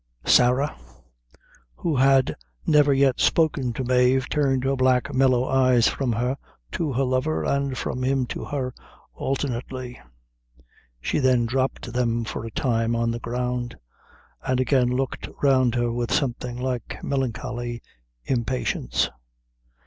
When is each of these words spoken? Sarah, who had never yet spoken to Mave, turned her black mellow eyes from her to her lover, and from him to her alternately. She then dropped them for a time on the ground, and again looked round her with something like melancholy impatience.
Sarah, 0.25 0.75
who 1.75 1.97
had 1.97 2.35
never 2.65 2.91
yet 2.91 3.19
spoken 3.19 3.71
to 3.73 3.83
Mave, 3.83 4.29
turned 4.29 4.63
her 4.63 4.75
black 4.75 5.13
mellow 5.13 5.47
eyes 5.47 5.87
from 5.87 6.13
her 6.13 6.37
to 6.71 6.91
her 6.93 7.03
lover, 7.03 7.43
and 7.45 7.77
from 7.77 8.01
him 8.03 8.25
to 8.25 8.45
her 8.45 8.73
alternately. 9.13 9.99
She 11.01 11.19
then 11.19 11.45
dropped 11.45 11.93
them 11.93 12.23
for 12.23 12.43
a 12.47 12.51
time 12.51 12.95
on 12.95 13.11
the 13.11 13.19
ground, 13.19 13.77
and 14.41 14.59
again 14.59 14.87
looked 14.89 15.29
round 15.43 15.75
her 15.75 15.91
with 15.91 16.11
something 16.11 16.57
like 16.59 16.97
melancholy 17.03 17.83
impatience. 18.23 19.11